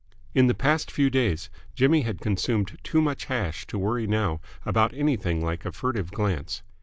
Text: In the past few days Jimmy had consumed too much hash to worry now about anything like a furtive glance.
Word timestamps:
In 0.33 0.47
the 0.47 0.55
past 0.55 0.89
few 0.89 1.11
days 1.11 1.51
Jimmy 1.75 2.01
had 2.01 2.21
consumed 2.21 2.79
too 2.81 3.01
much 3.03 3.25
hash 3.25 3.67
to 3.67 3.77
worry 3.77 4.07
now 4.07 4.41
about 4.65 4.95
anything 4.95 5.45
like 5.45 5.63
a 5.63 5.71
furtive 5.71 6.09
glance. 6.09 6.63